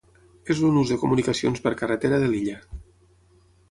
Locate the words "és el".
0.53-0.73